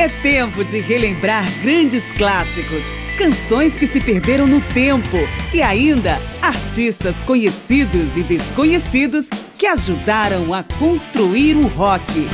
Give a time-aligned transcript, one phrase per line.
[0.00, 2.82] É tempo de relembrar grandes clássicos,
[3.18, 5.18] canções que se perderam no tempo
[5.52, 9.28] e ainda artistas conhecidos e desconhecidos
[9.58, 12.26] que ajudaram a construir o rock.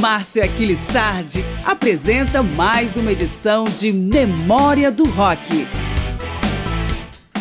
[0.00, 5.68] Márcia Aquilissardi apresenta mais uma edição de Memória do Rock.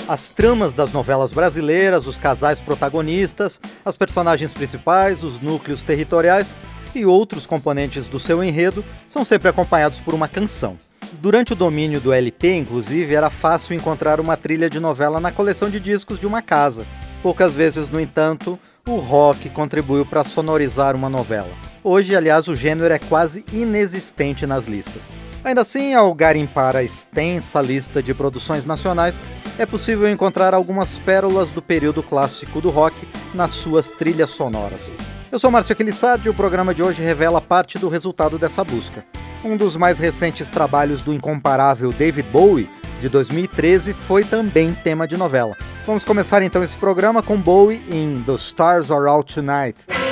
[0.06, 6.58] As tramas das novelas brasileiras, os casais protagonistas, as personagens principais, os núcleos territoriais
[6.96, 10.78] e outros componentes do seu enredo são sempre acompanhados por uma canção.
[11.14, 15.70] Durante o domínio do LP, inclusive, era fácil encontrar uma trilha de novela na coleção
[15.70, 16.86] de discos de uma casa.
[17.22, 21.50] Poucas vezes, no entanto, o rock contribuiu para sonorizar uma novela.
[21.84, 25.12] Hoje, aliás, o gênero é quase inexistente nas listas.
[25.44, 29.22] Ainda assim, ao garimpar a extensa lista de produções nacionais,
[29.60, 32.96] é possível encontrar algumas pérolas do período clássico do rock
[33.34, 34.92] nas suas trilhas sonoras.
[35.32, 39.04] Eu sou Márcio Aquilissardi e o programa de hoje revela parte do resultado dessa busca.
[39.44, 42.70] Um dos mais recentes trabalhos do incomparável David Bowie,
[43.02, 45.58] de 2013, foi também tema de novela.
[45.86, 50.05] Vamos começar então esse programa com Bowie em The Stars Are Out Tonight.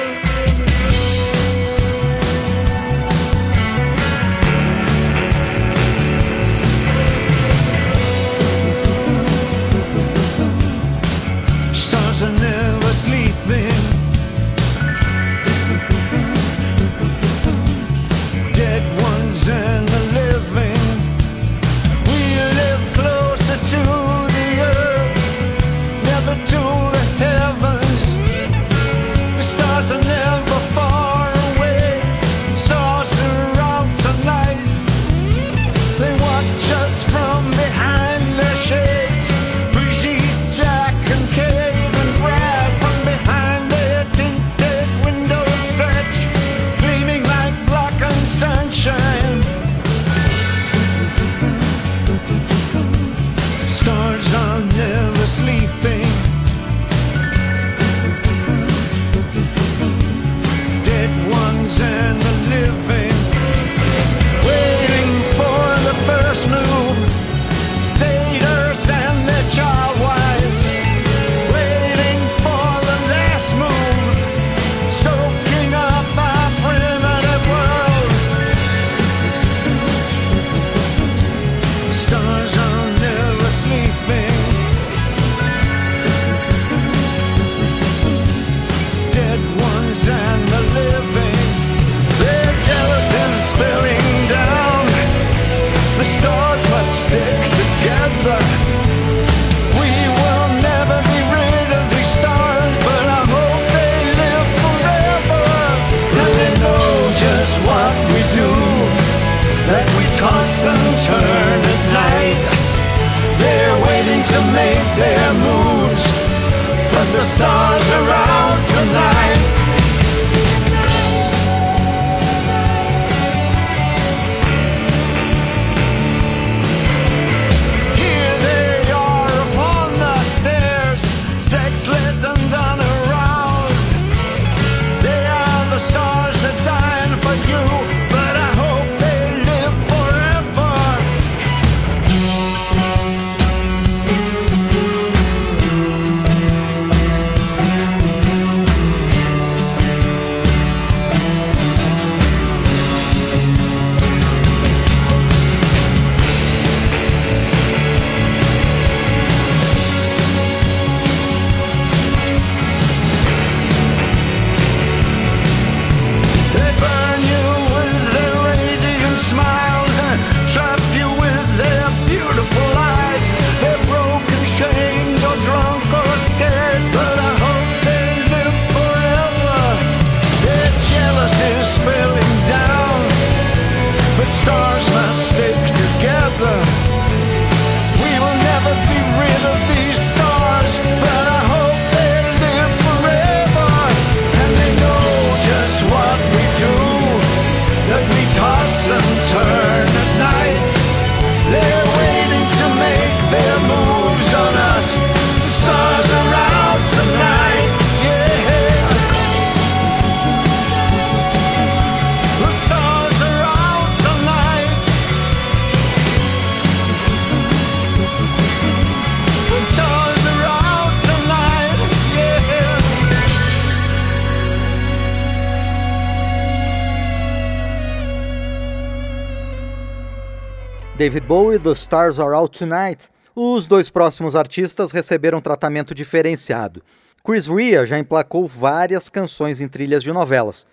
[230.95, 233.09] David Bowie, The Stars Are Out Tonight.
[233.35, 236.83] Os dois próximos artistas receberam tratamento diferenciado.
[237.25, 240.67] Chris Rea já emplacou várias canções em trilhas de novelas.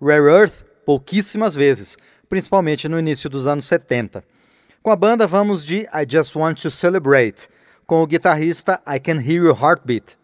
[0.00, 4.24] Rare Earth, pouquíssimas vezes, principalmente no início dos anos 70.
[4.82, 7.46] Com a banda, vamos de I Just Want to Celebrate,
[7.86, 10.16] com o guitarrista I Can Hear Your Heartbeat.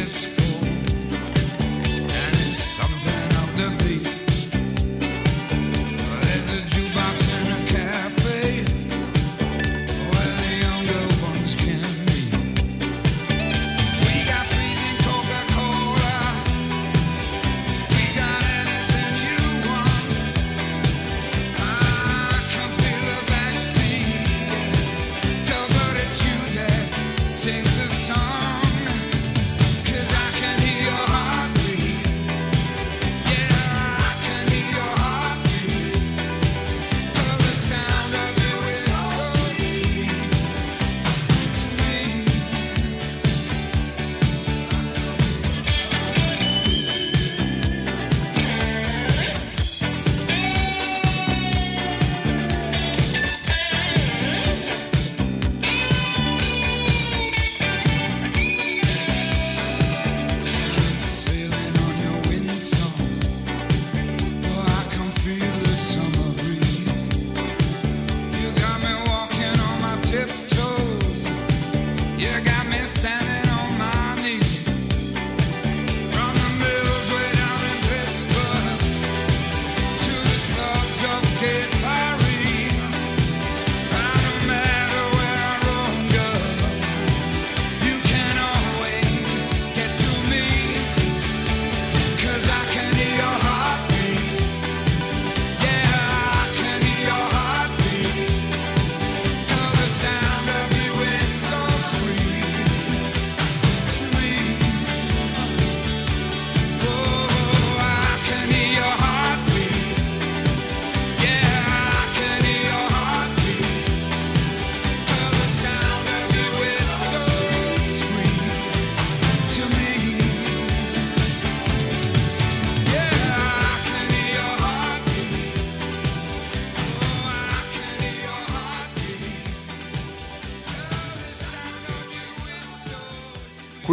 [0.00, 0.29] this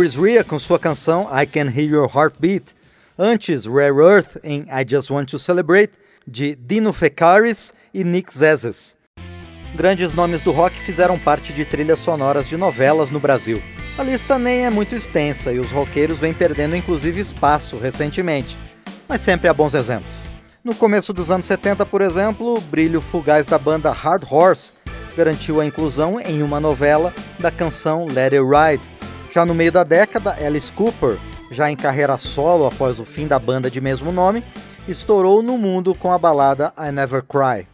[0.07, 2.73] Chris Rea com sua canção I Can Hear Your Heartbeat.
[3.19, 5.91] Antes, Rare Earth em I Just Want to Celebrate,
[6.25, 8.95] de Dino Fecaris e Nick Zezes.
[9.75, 13.61] Grandes nomes do rock fizeram parte de trilhas sonoras de novelas no Brasil.
[13.97, 18.57] A lista nem é muito extensa e os roqueiros vêm perdendo inclusive espaço recentemente,
[19.09, 20.15] mas sempre há bons exemplos.
[20.63, 24.71] No começo dos anos 70, por exemplo, o brilho fugaz da banda Hard Horse
[25.17, 28.96] garantiu a inclusão em uma novela da canção Let It Ride.
[29.37, 31.19] Já no meio da década, Alice Cooper,
[31.51, 34.43] já em carreira solo após o fim da banda de mesmo nome,
[34.87, 37.67] estourou no mundo com a balada I Never Cry.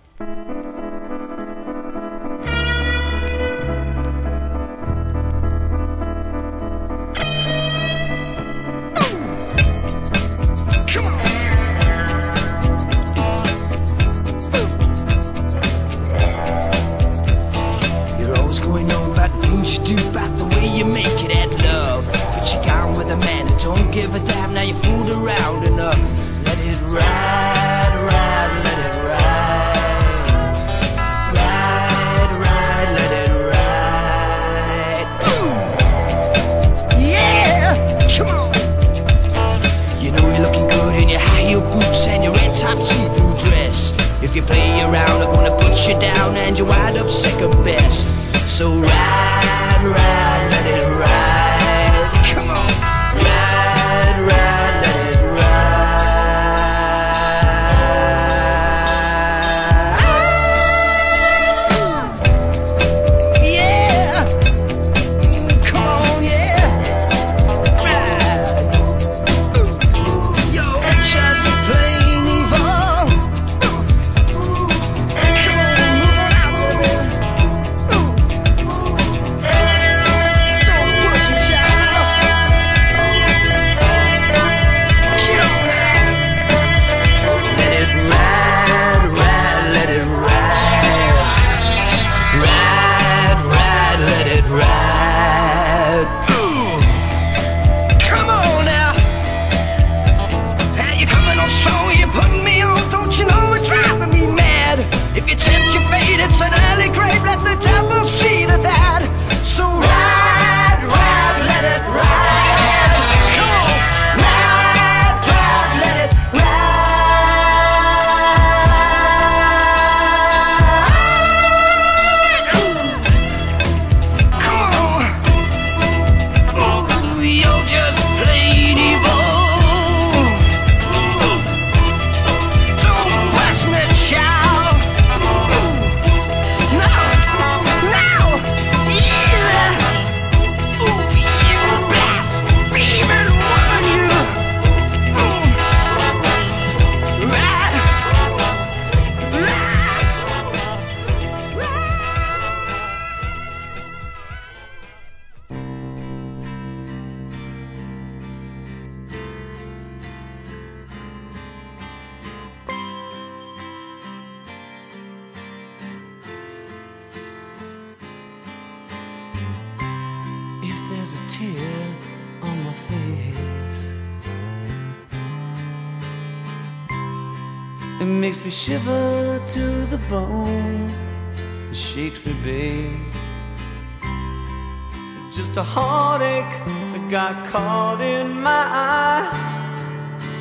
[185.31, 189.29] Just a heartache that got caught in my eye.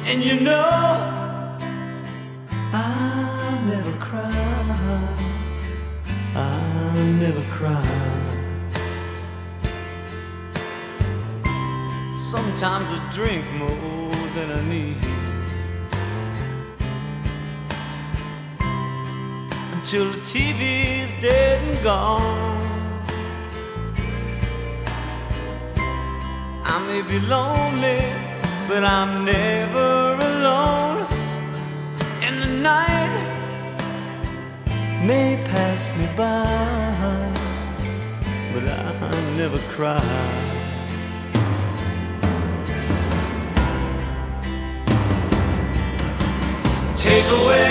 [0.06, 0.64] And you know,
[2.72, 4.52] I never cry.
[6.34, 6.58] I
[7.18, 7.84] never cry.
[12.16, 15.21] Sometimes I drink more than I need.
[19.92, 22.62] Until the TV's dead and gone.
[26.64, 28.00] I may be lonely,
[28.68, 31.06] but I'm never alone.
[32.22, 33.14] And the night
[35.04, 37.30] may pass me by,
[38.54, 40.00] but I never cry.
[46.96, 47.61] Take away,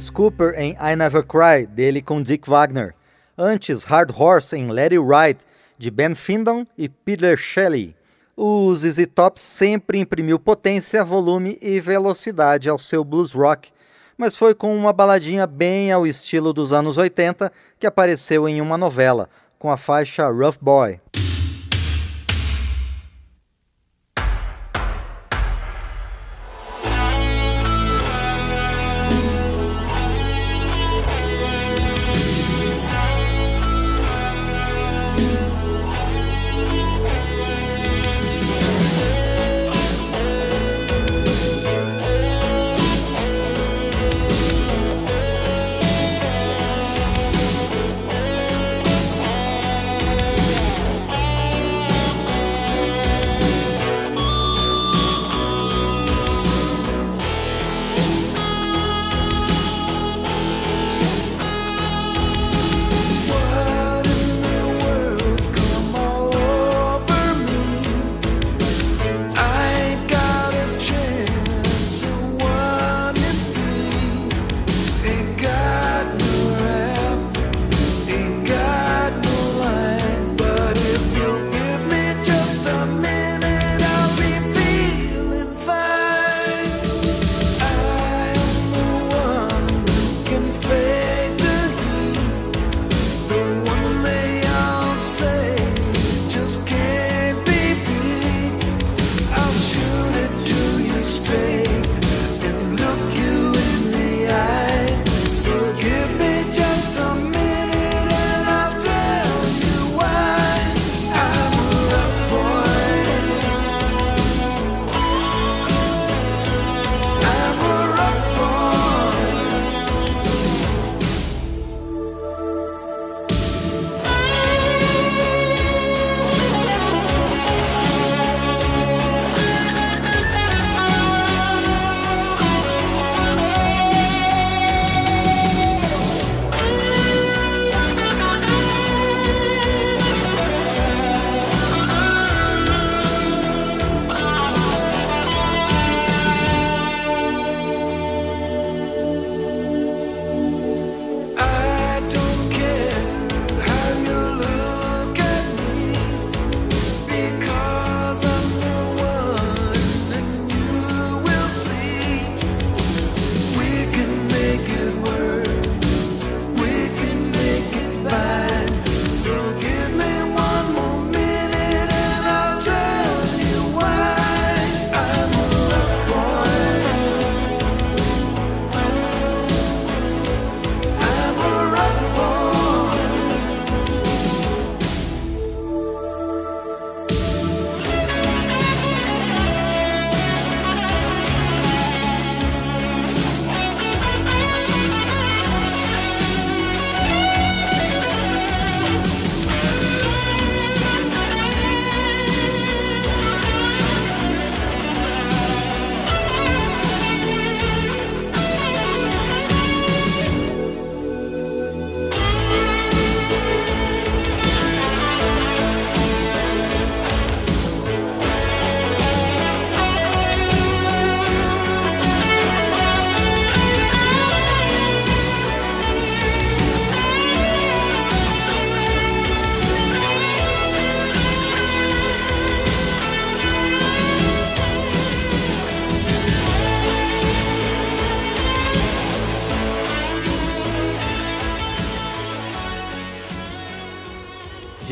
[0.00, 2.94] Alice Cooper em I Never Cry, dele com Dick Wagner.
[3.36, 5.40] Antes, Hard Horse em Let It Ride,
[5.76, 7.94] de Ben Findon e Peter Shelley.
[8.34, 13.70] O ZZ Top sempre imprimiu potência, volume e velocidade ao seu blues rock,
[14.16, 18.78] mas foi com uma baladinha bem ao estilo dos anos 80 que apareceu em uma
[18.78, 20.98] novela, com a faixa Rough Boy.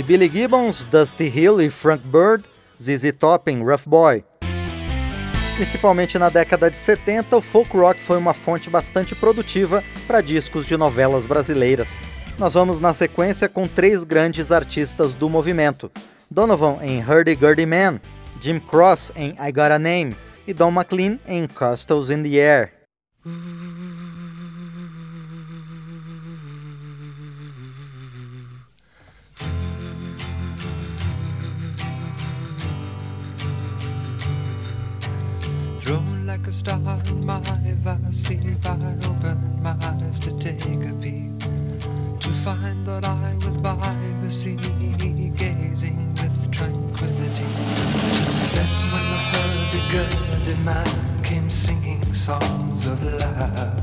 [0.08, 2.48] Billy Gibbons, Dusty Hill e Frank Bird,
[2.80, 4.24] ZZ Top em Rough Boy.
[5.54, 10.64] Principalmente na década de 70, o folk rock foi uma fonte bastante produtiva para discos
[10.64, 11.94] de novelas brasileiras.
[12.38, 15.92] Nós vamos na sequência com três grandes artistas do movimento:
[16.30, 18.00] Donovan em Hurdy Gurdy Man,
[18.40, 20.16] Jim Cross em I Got a Name
[20.46, 22.72] e Don McLean em Castles in the Air.
[36.48, 37.42] A star in my
[38.10, 38.72] sleep, I
[39.06, 41.38] opened my eyes to take a peek,
[42.20, 43.76] to find that I was by
[44.22, 44.56] the sea,
[45.36, 47.44] gazing with tranquility.
[48.16, 53.82] Just then, when the hurdy-gurdy man came singing songs of love,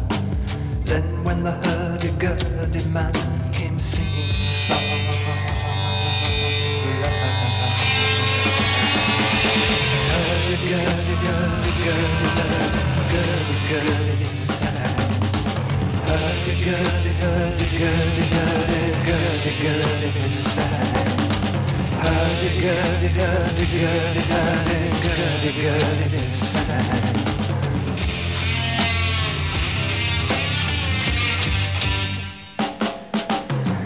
[0.86, 3.13] then when the hurdy-gurdy man
[3.51, 5.38] came singing songs of
[6.99, 7.13] love.
[10.10, 11.74] Hurdy-gurdy-gurdy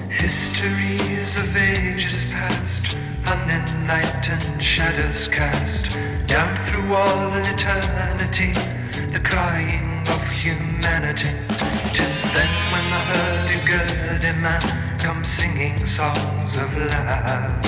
[0.10, 8.54] Histories of ages past, unenlightened shadows cast down through all eternity,
[9.10, 11.30] the crying of humanity.
[11.92, 14.62] Tis then when the hurdy-gurdy man
[15.00, 17.66] comes singing songs of love.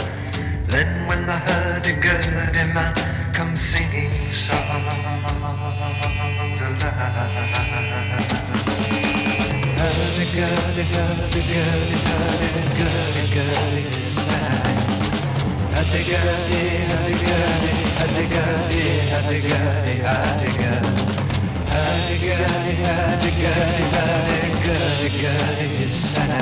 [0.68, 2.94] Then when the hurdy-gurdy man
[3.34, 5.10] comes singing songs of
[6.84, 7.32] love.
[9.82, 11.98] Hurdy-gurdy, hurdy-gurdy,
[14.02, 14.78] sad.
[15.74, 16.71] Hurdy-gurdy, hurdy-gurdy, hurdy-gurdy, hurdy-gurdy,
[18.22, 20.92] هتقالي هتقالي هتقالي
[21.72, 23.86] هتقالي هتقالي
[24.64, 26.42] هتقالي السنة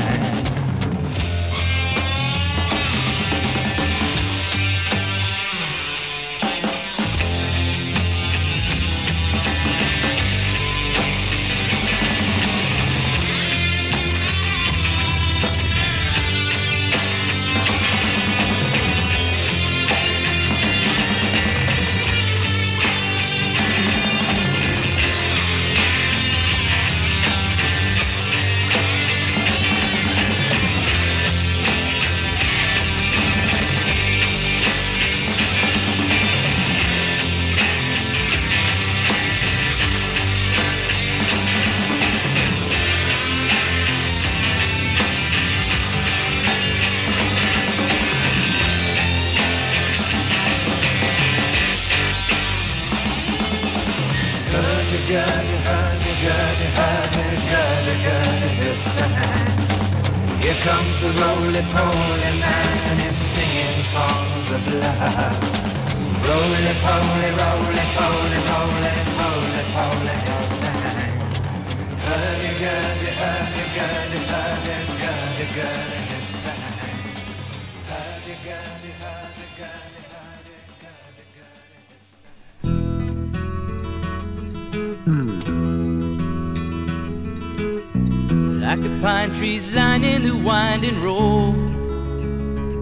[88.70, 91.56] Like the pine trees lining the winding road.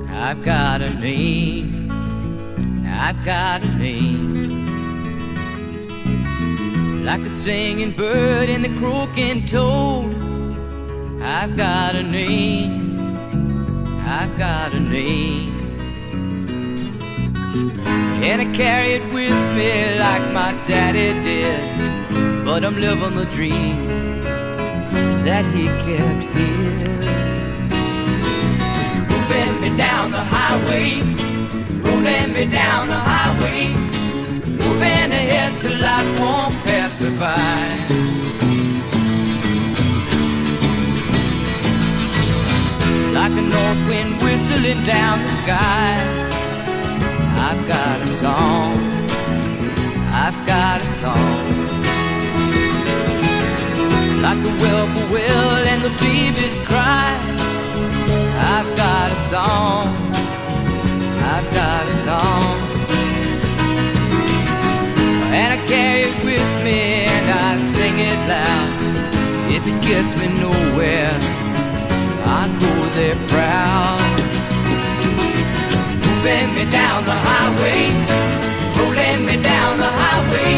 [0.09, 1.89] I've got a name.
[2.85, 4.65] I've got a name.
[7.05, 10.13] Like the singing bird and the croaking toad.
[11.23, 13.07] I've got a name.
[14.05, 15.55] I've got a name.
[18.25, 22.43] And I carry it with me like my daddy did.
[22.43, 24.06] But I'm living the dream
[25.27, 27.03] that he kept here.
[29.11, 31.01] Moving me down the highway,
[31.83, 33.61] rolling me down the highway,
[34.61, 37.35] moving ahead so life won't pass me by.
[43.17, 45.91] Like a north wind whistling down the sky,
[47.47, 48.77] I've got a song,
[50.23, 51.56] I've got a song
[54.21, 57.09] like the whippoorwill and the babies cry.
[58.53, 59.87] I've got a song,
[61.33, 62.57] I've got a song,
[65.37, 68.77] and I carry it with me and I sing it loud.
[69.55, 71.13] If it gets me nowhere,
[72.25, 74.01] I go there proud.
[76.05, 77.83] moving me down the highway,
[78.77, 80.53] rolling me down the highway,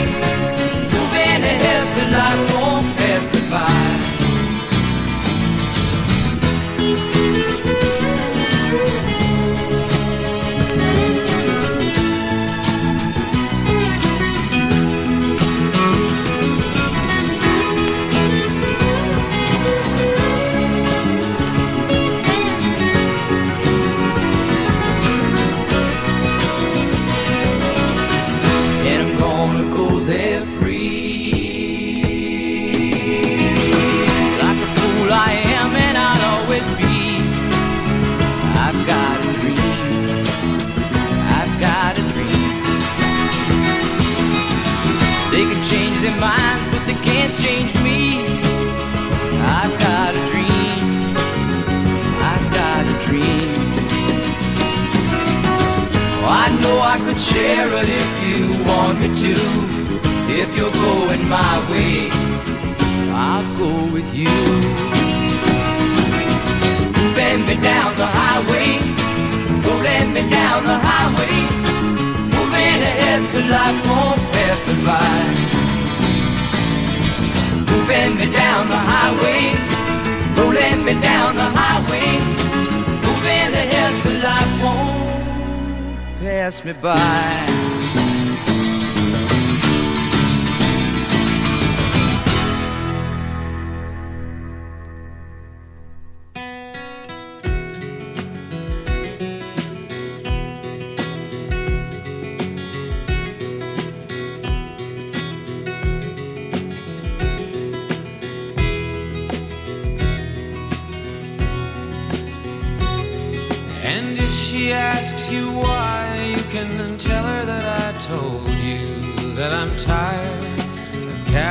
[0.94, 2.99] moving ahead so life won't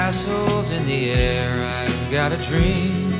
[0.08, 1.50] castles in the air.
[1.52, 3.12] I've got a dream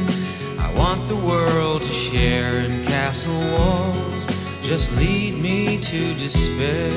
[0.58, 4.24] I want the world to share, and castle walls
[4.62, 6.90] just lead me to despair.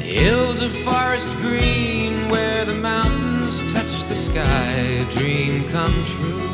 [0.00, 6.50] Hills of forest green where the mountains touch the sky, a dream come true.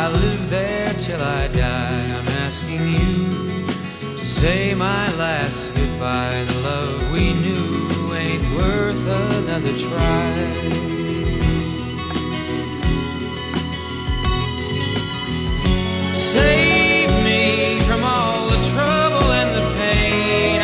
[0.00, 2.06] I live there till I die.
[2.18, 3.64] I'm asking you
[4.18, 6.42] to say my last goodbye.
[6.48, 7.83] The love we knew
[8.34, 10.34] ain't worth another try.
[16.16, 20.63] Save me from all the trouble and the pain.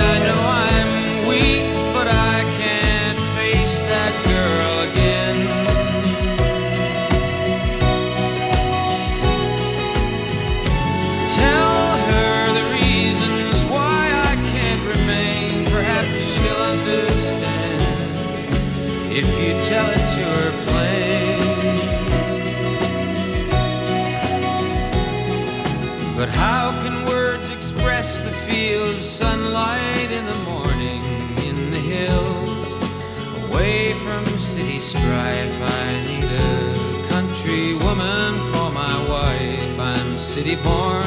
[35.63, 39.79] I need a country woman for my wife.
[39.79, 41.05] I'm city born,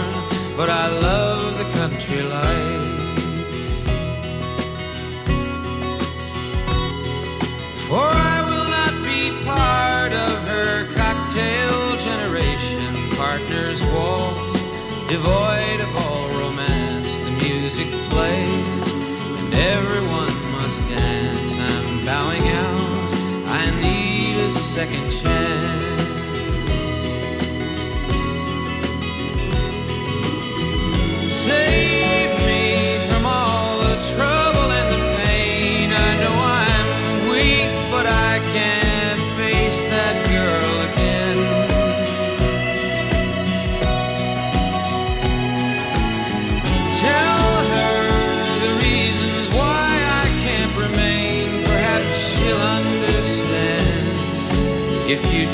[0.56, 2.92] but I love the country life.
[7.88, 12.92] For I will not be part of her cocktail generation.
[13.16, 14.54] Partners waltz,
[15.08, 17.20] devoid of all romance.
[17.26, 18.86] The music plays,
[19.42, 21.54] and everyone must dance.
[21.60, 22.83] I'm bowing out,
[24.74, 25.43] second chance.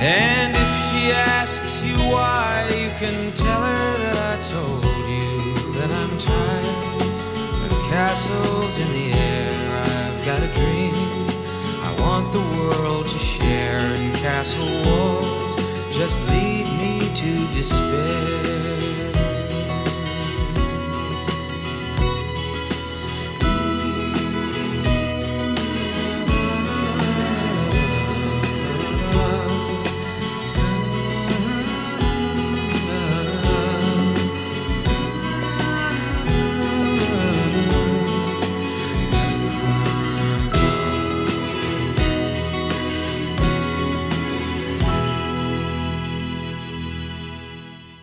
[0.00, 5.28] And if she asks you why, you can tell her that I told you
[5.76, 7.02] that I'm tired
[7.66, 9.56] of castles in the air.
[9.92, 10.96] I've got a dream
[11.88, 15.54] I want the world to share, and castle walls
[15.92, 18.75] just lead me to despair.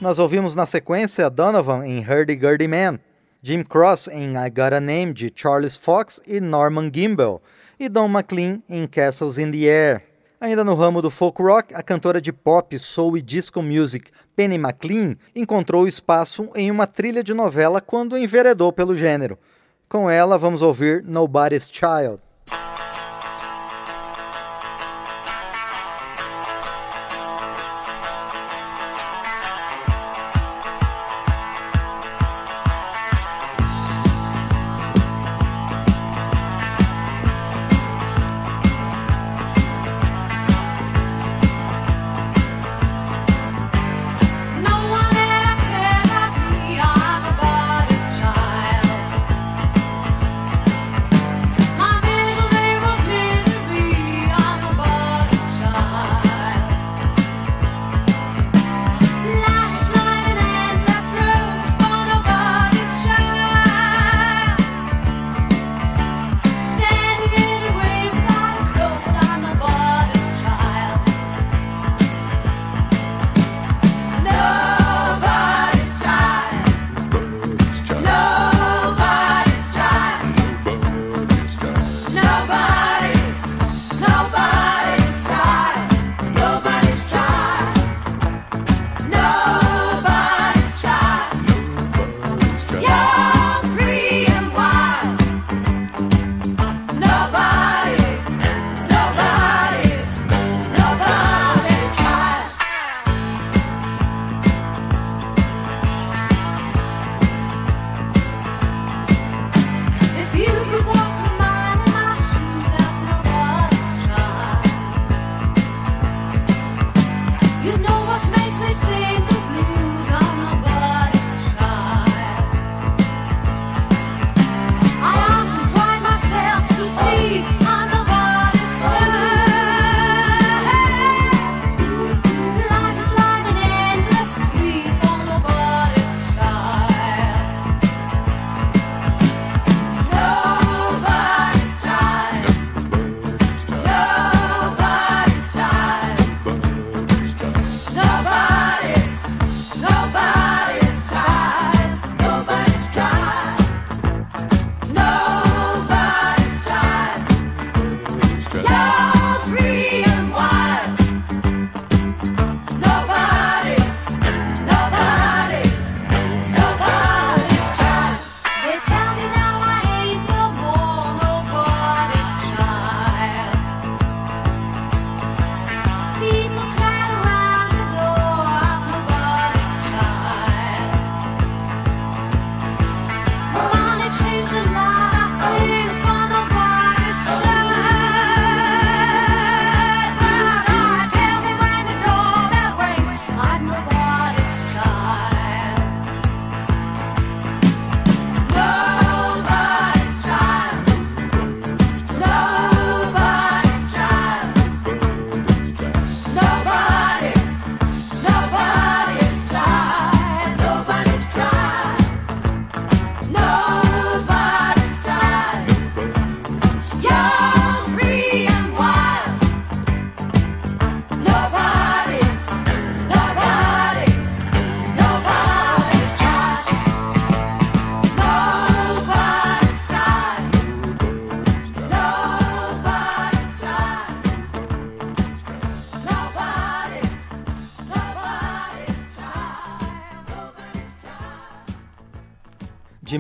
[0.04, 3.00] Nós ouvimos na sequência Donovan em Hurdy Gurdy Man,
[3.42, 7.42] Jim Cross em I Got a Name de Charles Fox e Norman Gimbel,
[7.80, 10.04] e Don McLean em Castles in the Air.
[10.42, 14.56] Ainda no ramo do folk rock, a cantora de pop, soul e disco music Penny
[14.56, 19.40] McLean encontrou espaço em uma trilha de novela quando enveredou pelo gênero.
[19.88, 22.20] Com ela, vamos ouvir Nobody's Child.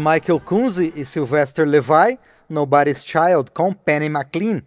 [0.03, 4.61] Michael Kunze e Sylvester Levi, Nobody's Child, com Penny McLean.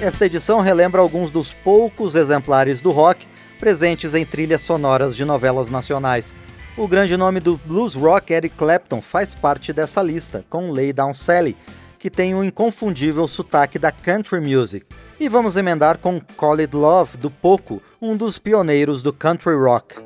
[0.00, 3.26] Esta edição relembra alguns dos poucos exemplares do rock
[3.58, 6.32] presentes em trilhas sonoras de novelas nacionais.
[6.76, 11.12] O grande nome do blues rock Eric Clapton faz parte dessa lista, com Lay Down
[11.12, 11.56] Sally,
[11.98, 14.86] que tem o um inconfundível sotaque da country music.
[15.18, 20.05] E vamos emendar com Call It Love, do Poco, um dos pioneiros do country rock.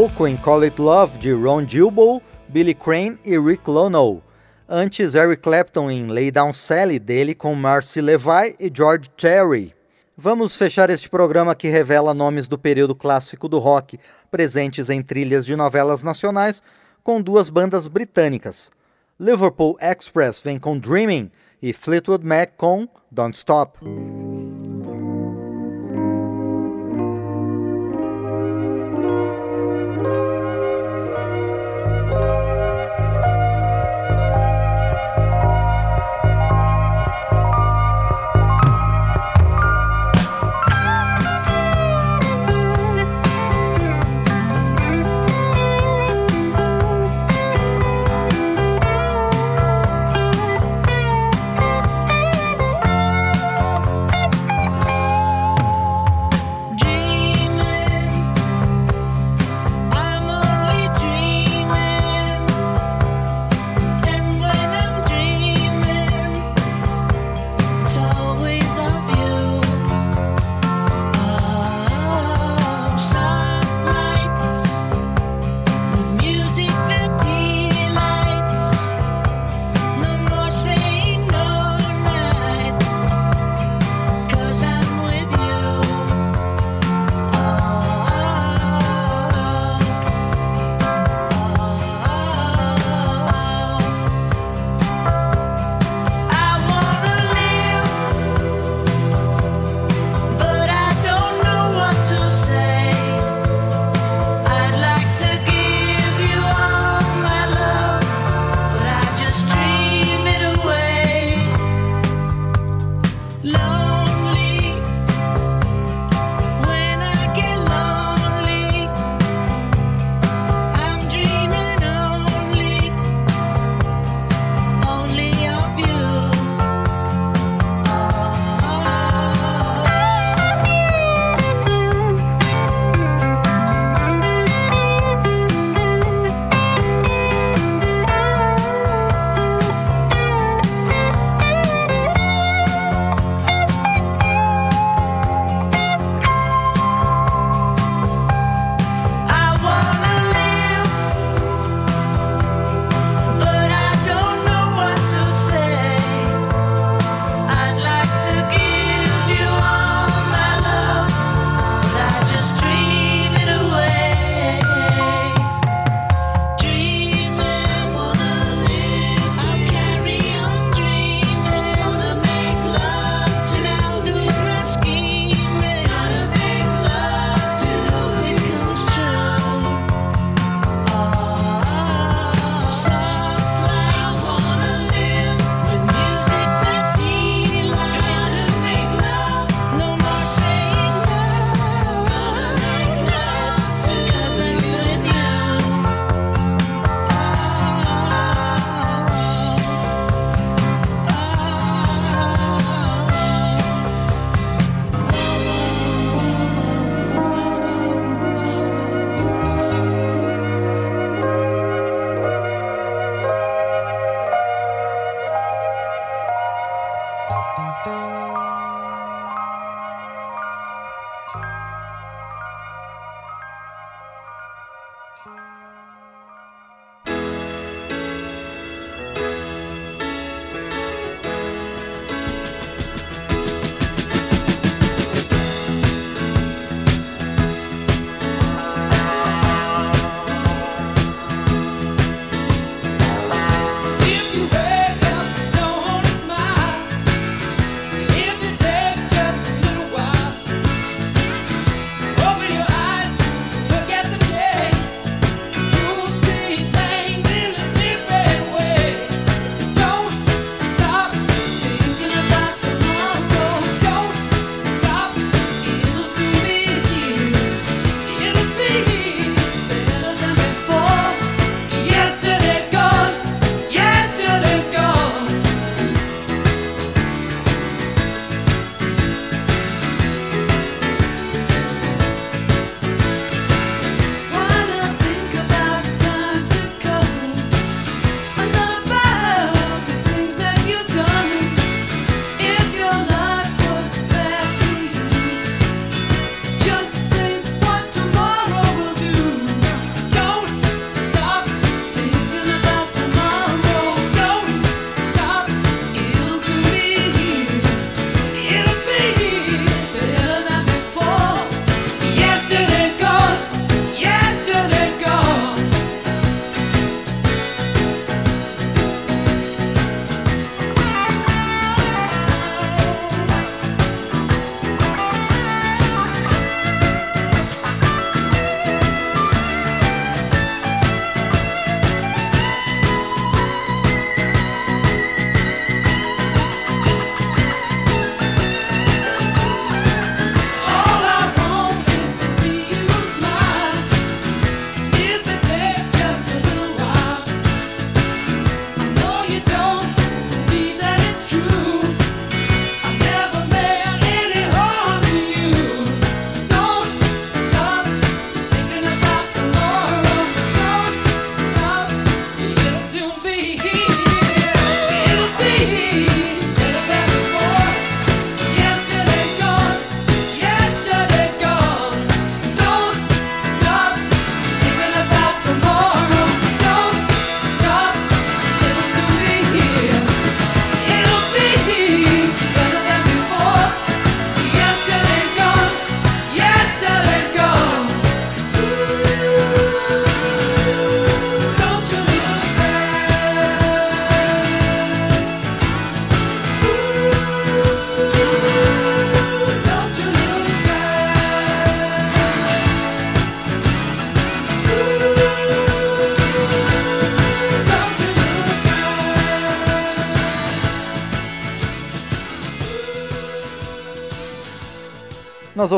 [0.00, 4.22] Pouco em Call It Love de Ron Gilbo, Billy Crane e Rick Lono.
[4.66, 9.74] Antes, Eric Clapton em Lay Down Sally dele com Marcy Levi e George Terry.
[10.16, 15.44] Vamos fechar este programa que revela nomes do período clássico do rock presentes em trilhas
[15.44, 16.62] de novelas nacionais
[17.04, 18.70] com duas bandas britânicas.
[19.20, 21.30] Liverpool Express vem com Dreaming
[21.60, 23.78] e Fleetwood Mac com Don't Stop.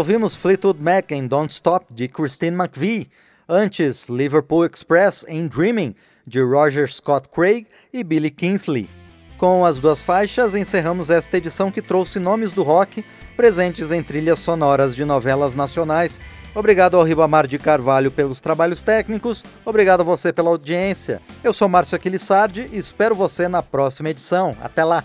[0.02, 3.08] Ouvimos Fleetwood Mac em Don't Stop, de Christine McVie.
[3.48, 5.94] Antes, Liverpool Express em Dreaming,
[6.26, 8.90] de Roger Scott Craig e Billy Kingsley.
[9.38, 13.04] Com as duas faixas, encerramos esta edição que trouxe nomes do rock
[13.36, 16.20] presentes em trilhas sonoras de novelas nacionais.
[16.52, 21.22] Obrigado ao Ribamar de Carvalho pelos trabalhos técnicos, obrigado a você pela audiência.
[21.44, 24.56] Eu sou Márcio Aquilissardi e espero você na próxima edição.
[24.60, 25.04] Até lá!